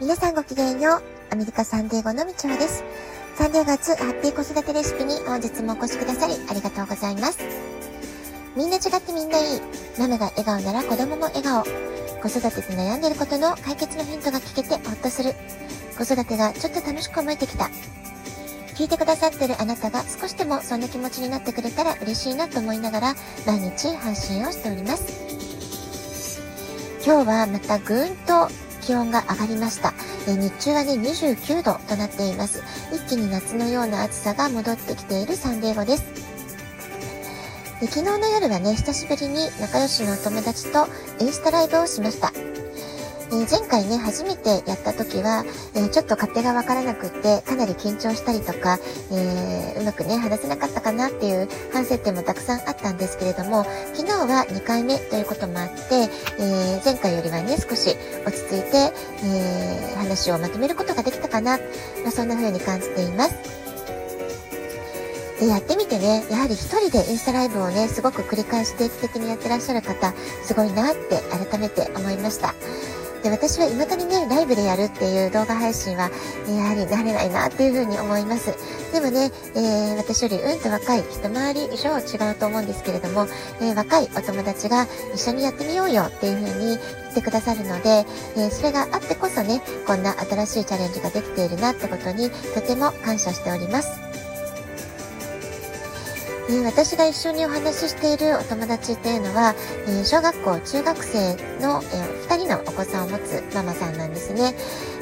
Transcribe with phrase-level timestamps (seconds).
[0.00, 1.02] 皆さんごきげんよう。
[1.32, 2.84] アメリカサンデーゴのみちょです。
[3.34, 7.40] サンデー月ハッピー子育てレシピに本日もお越しくださりありがとうございます。
[8.54, 9.60] みんな違ってみんないい。
[9.98, 11.64] ママが笑顔なら子供も笑顔。
[11.64, 15.34] 子育てで悩んでることの解決のヒントが聞けてほっとする。
[15.98, 17.68] 子育てがちょっと楽しく思えてきた。
[18.76, 26.38] 聞いてくださってるあなたが少しでもそんな気持ちになってくれたら嬉しいなと思いながら毎日配信をしております。
[27.04, 28.48] 今日はまたぐーんと
[28.88, 29.92] 気温が上がりました。
[30.26, 32.62] え日中はね、29度となっています。
[32.90, 36.04] 一気に夏のような暑さが戻ってきているサンデーゴです。
[37.82, 40.88] で昨日の夜はね、久しぶりに仲良しのお友達と
[41.20, 42.32] インスタライブをしました。
[43.30, 48.78] えー、前回ね、初めてやった時は、えー、ちょっと勝手がわからなくって、かなり緊張したりとか、
[49.12, 53.64] えー、うまくね、話せなかったかなっていう反省点もたくさんあったんですけれども、
[53.94, 56.08] 昨日は2回目ということもあって、
[56.40, 57.96] え前回よりはね、少し
[58.26, 58.92] 落ち着いて、
[59.24, 61.58] え話をまとめることができたかな、
[62.02, 63.58] まあ、そんな風に感じています。
[65.38, 72.54] で、やってみてね、やはり一人でインスタライブをね、すごく繰り返し定期的にやってらっしゃる方、すごいなって改めて思いました。
[73.22, 76.10] で、私は未だにね、ライブでやるっていう動画配信は、
[76.48, 78.54] やはり慣れないなっていうふうに思います。
[78.92, 83.26] でもね、えー、私よりうんと若い、一回り以上違うと思うんですけれども、
[83.60, 94.07] えー、若いお友達が一緒にやってみようよっていうふうに言ってくださるので、えー、それがあってこそね、こんな新しいチャレンジができているなってことにとても感謝しております。
[96.50, 99.54] え私が一緒にお話ししているお友達っていうのは、
[99.86, 104.54] え小学校、中学生の、え2人のお子さんを持つママさんなんですね。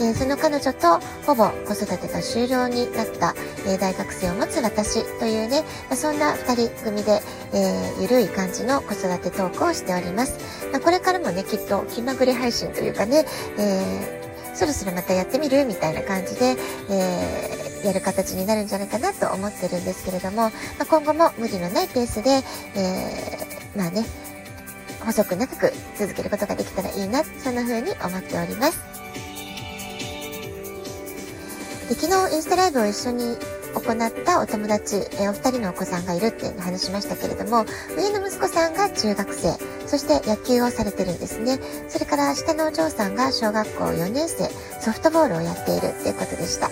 [0.00, 3.34] えその彼女とほぼ子育てが終了になった、
[3.66, 7.20] え大学生を持つ私というね、まそんな2人組で、
[7.52, 10.38] え、ゆるい感じの子育てトークをしております。
[10.72, 13.26] ま、これからもね、きっと気まぐれ配信というかね、
[13.58, 15.64] えー、そろそろまたやってみる？
[15.64, 16.56] みたいな感じで、
[16.88, 22.30] えーやる形になるんじゃないかなと思ってるんですけれども、まあ、今後も無理のないペースで、
[22.76, 24.04] えー、まあね、
[25.04, 28.78] 細く長く続けることができたらいいな、そんな風に思っております。
[31.88, 33.36] で昨日インスタライブを一緒に
[33.74, 37.64] 行ったお友達、え、お二人のお子さんがいるって話しましたけれども、
[37.96, 39.56] 上の息子さんが中学生、
[39.86, 41.58] そして野球をされてるんですね。
[41.88, 44.48] それから下のお嬢さんが小学校4年生、
[44.80, 46.70] ソフトボールをやっているっていうことでした。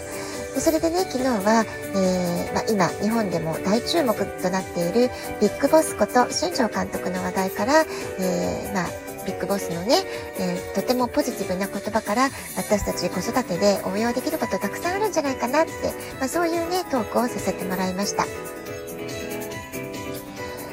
[0.54, 7.84] でそれでね、昨日は、えー、まあ、今、日本でも大注目となっているビッグボスこと新庄監督の話題から、
[8.18, 10.02] えー、まあ、ビッグボスのね、
[10.38, 15.72] えー、とてもポジティブな言葉から私たち子育てで応用できることたくさんあるんじゃないかなって、
[16.18, 18.24] まあ、そういうね、トークをさせてもらいました。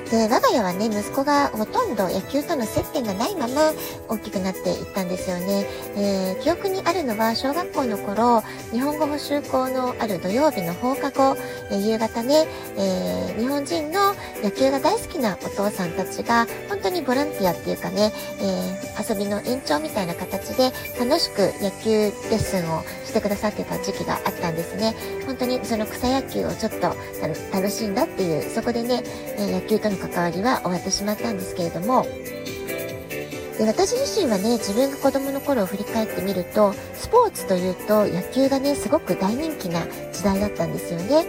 [0.10, 3.74] で、我が家はね、息子がほとんど野球との接点がないまま
[4.08, 5.66] 大きくなっていったんですよね。
[5.98, 8.42] えー、記憶にあるのは小学校の頃、
[8.72, 11.38] 日本語補習校のある土曜日の放課後、
[11.72, 12.48] えー、夕方ね、
[12.78, 24.96] えー、日本人の野球が大好きなお父さんたちが、本当にボランティアっていうかね、え遊びの延長みたいな形で楽しく野球レッスンをしてくださってた時期があったんですね。
[25.26, 26.96] 本当にその草野球をちょっと
[27.52, 29.04] 楽しんだっていう、そこでね、
[29.38, 32.06] え野球との関わりは終わってしまったんですけれども、
[33.58, 39.82] で私自身はね、自分が子供の頃を振り返ってみると、スポーツというと野球がね、すごく大人気な
[40.14, 41.26] 時代だったんですよね。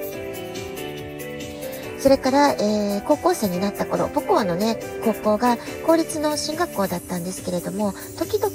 [1.99, 8.53] それから、えー、高校生になった頃、母校のね、高校が公立の進学校だったんですけれども、時々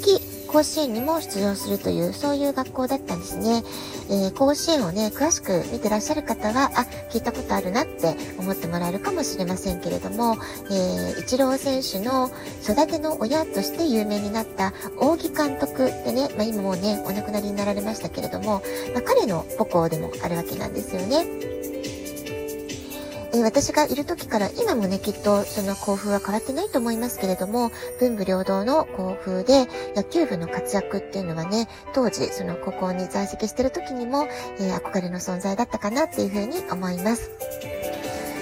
[0.53, 3.63] 甲子園にも出場するという、そういう学校だったんですね。
[4.07, 10.37] えー、甲子園をね、詳しく見てらっしゃる方は、あ、聞いたことあるなって思ってもらえるかもしれませんけれども、
[10.69, 12.29] えー、イチロー選手の
[12.61, 18.61] 育ての親として有名になった扇監督でね、まあ、今もうね、お亡くなりになられましたけれども、
[18.93, 21.72] まあ、彼の母校でもあるわけなんですよね。
[23.35, 34.27] え私がいる時から今もね、きっとその校風は変わってないと思いますけれども、文武両道の校風で野球部の活躍っていうのはね、当時その高校に在籍してる時にも、
[34.59, 37.31] えー、憧れの存在だったかなっていうふうに思います。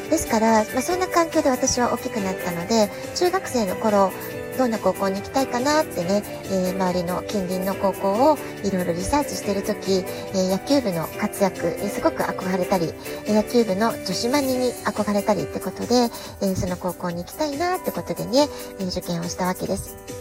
[0.10, 4.12] ですから、まあ、そんな環境で私は大きくなったので、中学生の頃、
[4.58, 12.94] どんな高校に行きたいかなってね、えー、周りの近隣の高校をいろいろリサーチしてる時、えー、野球部の活躍にすごく憧れたり、
[13.28, 18.48] 野球部の女子マニに憧れたりってことで、えー、その高校に行きたいなってことでね、
[18.80, 20.21] え受験をしたわけです。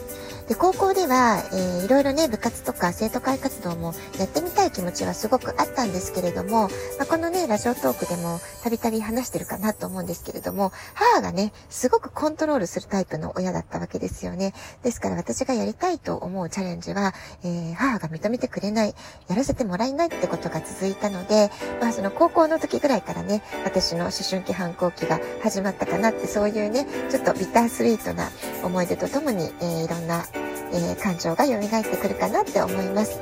[0.50, 6.62] で、高校では、えー、いろいろね、部活とか生徒会活動もやってみたい気持ちはすごくあったんですけれども、
[6.98, 14.52] まあ、このね、ラジオトークでもたびたび話してるかなと思うんですけれども、母がね、すごくコントロールするタイプの親だったわけですよね。
[14.82, 17.14] ですから私がやりたいと思うチャレンジは、
[17.44, 18.94] えー、母が認めてくれない、
[19.28, 28.30] やらせてもらえないってことが続いたので、まあその高校の時ぐらいからね、私の思春期反抗期が始まったかなって、そういうね、ちょっとビタースイートな
[28.64, 30.24] 思い出とともに、えー、いろんな、
[30.72, 33.20] えー、感情が蘇ってくるかなって思います。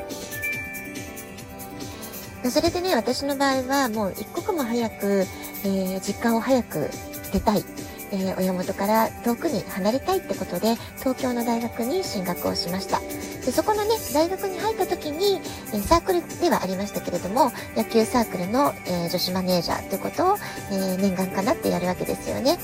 [2.50, 5.26] それでね、私の場合はもう一刻も早く、
[5.64, 6.88] えー、実家を早く
[7.32, 7.64] 出たい。
[8.10, 13.00] えー、親元から遠くに離れたいってことで、東京の大学に進学をしました。
[13.44, 15.40] でそこのね、大学に入った時に、
[15.74, 20.36] えサークルではありましたけれども、野球サークルの、え女子マネージャーということを、
[20.70, 22.58] え念願かなってやるわけですよね。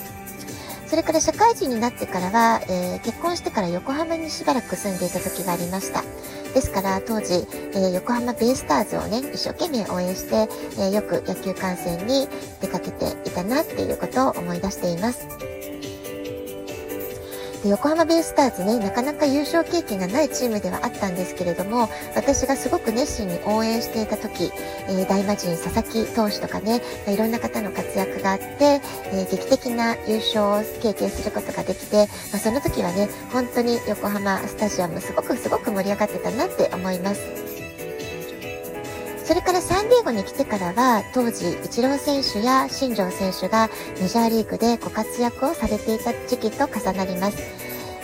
[0.95, 6.05] それから社会人になってからは、えー、結婚してから横浜にしばらく住んでいた時がありました。
[6.55, 10.49] ですから当時、えー、横浜ベイスターズをね、一生懸命応援して、
[10.79, 12.29] えー、よく野球観戦に
[12.61, 15.54] 出かけていたなっていうことを思い出しています。
[17.65, 24.53] で横浜ベイスターズね、なかなか優勝経験がないチームではあったんですけれども、私がすごく熱心に応援していた時、
[24.87, 28.45] えー、大魔神佐々木投手とかね、まいろんな方の活躍があって、
[29.13, 37.54] えー、劇的な優勝を経験することができて、まあ、その時はね、本当に横浜スタジアムすごくすごく盛り上がってたなって思います。
[39.25, 47.39] それからサンディエゴに来てからは、当時、イチロー選手や新庄選手がメジャーリーグでご活躍をされていた時期と重なります。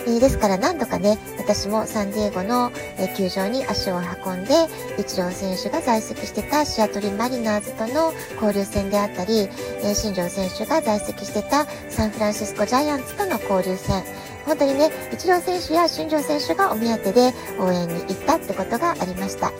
[0.07, 9.41] えー、ですから何度かね、私もサンディエゴの、えー、球場に足を運んで、イチロー選手が在籍してたシアトルマリナーズとの交流戦であったり、
[9.83, 14.03] えー、新庄選手が在籍してたサンフランシスコジャイアンツとの交流戦、
[14.47, 19.51] 本当にね、イチロー選手や新庄選手がお目当てで応援に行ったってことがありました。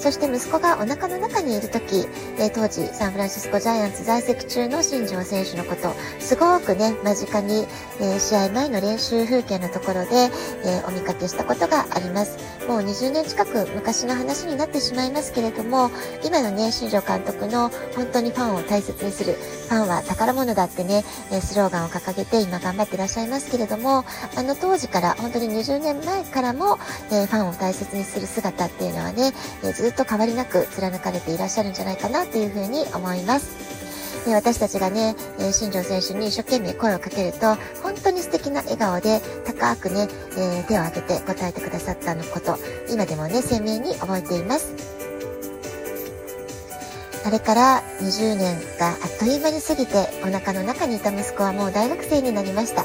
[0.00, 2.08] そして息子がお腹の中にいる時、
[2.38, 7.66] えー、当時サンフランシスコジャイアンツ在籍中の新庄選手のこと、すごくね、間近に、
[8.00, 10.30] えー、試合前の練習風景のところで、
[10.64, 12.38] えー、お見かけしたことがあります。
[12.66, 15.90] もう20年近く昔の話になってしまいますけれども、
[16.24, 19.34] 今のね、新庄監督の本当にファンを大切にする、
[19.68, 24.04] ファンは宝物だってね、えスローガンを掲げて今頑張ってらっしゃいますけれども、
[24.36, 26.78] あの当時から本当に20年前からも、
[27.12, 29.32] えファンを大切にする姿っていうのはね、
[29.62, 33.80] えずっっと変わりなく貫かれていらっしゃるんじゃないかなというふうに思います。
[34.24, 42.58] で私たちがね、え新庄選手に一生懸命声をかけると、本当に素敵な笑顔で高くね、えー、手を挙げて答えてくださったのこと、
[42.90, 44.74] 今でもね、鮮明に覚えています。
[47.24, 52.84] あれから20年があっという間に過ぎて、お腹の中にいた息子はもう大学生になりました。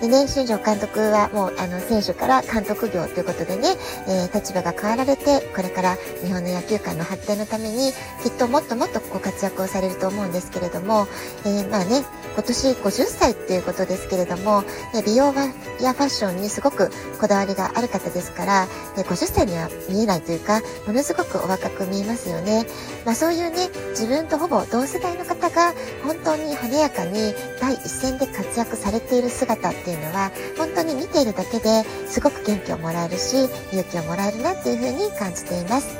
[0.00, 3.76] でね、新庄監督はもう、あの、選手から監督業ということでね、
[4.06, 11.06] えー、立場が変わられて、これから日本の野球界の発展のために、きっともっともっとご活躍をされると思うんですけれども、
[11.44, 12.04] えー、まあね、
[12.34, 14.64] 今年50歳っていうことですけれども、
[15.06, 15.32] 美容
[15.80, 22.66] やファッションにすごくこだわりがある方ですから、50歳には見えないというか、ものすごくお若く見えますよね。
[23.06, 25.72] まあそういうね、自分とほぼ同世代の方が
[26.04, 35.96] 本当に華やかに第一線で活躍されている姿っていうのは、本当に見ているだけですごく元気をもらえるし、勇気をもらえるなっていうふうに感じています。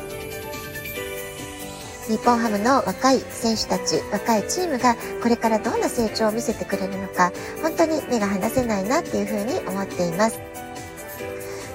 [2.09, 10.41] 日本ハムの若い選手たち、若いチームがこれからどんな成長を見せてくれるのか、本当に目が離せないなっていうふうに思っています。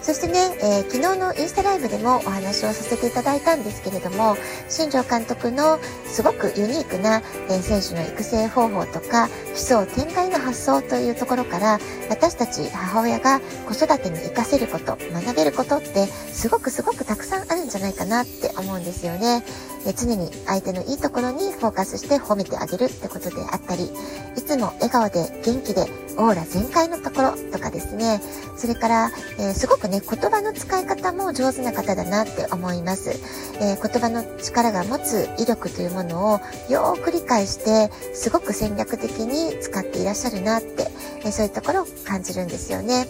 [0.01, 4.36] そしてね、えー、昨日のインスタライブでもお話をさせていただいたんですけれども、
[4.67, 11.79] 新庄監督のすごくユニークな、え、選手の育成方法とか、奇想天外な発想というところから、
[12.10, 19.43] 私たち母親が子育てに活かせること、学べることって、すごくすごくたくさんあるんじゃないかなって思うんですよね。
[19.86, 23.89] え常に相手のいいところにフォーカスして褒めてあげるってことであったり、
[24.38, 25.85] いつも笑顔で元気で
[26.17, 28.21] オーラ全開のところとかですね、
[28.57, 33.11] それから、えー、すごくね、言葉の使い方も上手な方だなって思います。
[33.59, 40.88] えー、言葉の力が持つ威力というものをよーく理解して、すごく戦略的に使っていらっしゃるなって、
[41.23, 43.07] えー、そういうところを感じるんですよね。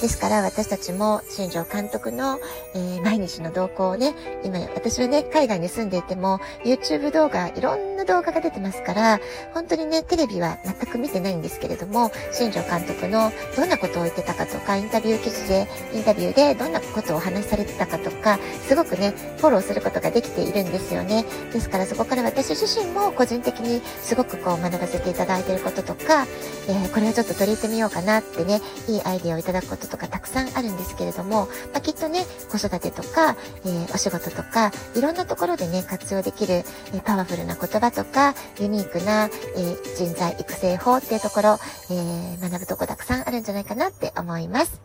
[0.00, 2.38] ですから私たちも新庄監督の、
[2.74, 9.20] えー、毎日の動向をね、今私はね、海外に住んでいても、YouTube 動画、いろんな動画が出てますから、
[9.54, 21.24] 本当にね、テレビは全く見てないんですけれども、新庄監督のどんなことを言ってたかとか、インタビュー記事で、インタビューでどんなことをお話しされてたかとか、すごくね、フォローすることができているんですよね。
[21.52, 26.26] ですからそこから私自身も個人的にすごくこう学ばせていただいていることとか、
[26.68, 41.58] えー、これをちょっと取り入れてみようかなってね、いいアイディアをいただくことととかたくさんあるんですけれども、まあ、きっとね、子育てとか、えー、お仕事とか、いろんなところでね、活用できる、えー、パワフルな言葉とか、ユニークな、え人材育成法っていうところ、
[41.90, 44.80] え学ぶとこたくさんあるんじゃないかなって思います。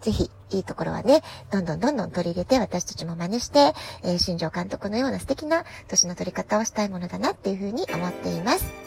[0.00, 8.85] ぜひ、いいところはね、どんどんどんどん取り入れて私たちも真似して、えー、新庄監督のような素敵な年の取り方をしたいものだなっていうふうに思っています。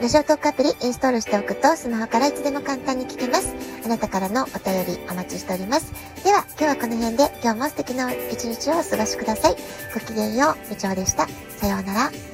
[0.00, 3.54] ラジオトークアプリインストールしておくとスマホからいつでも簡単に聞けます。
[3.84, 5.92] あなたからのお便りお待ちしております。
[6.24, 9.56] では、今日はこの辺で今日も素敵な一日をお過ごしください。
[9.94, 11.26] ごきげんよう、みちおでした。
[11.58, 12.33] さようなら。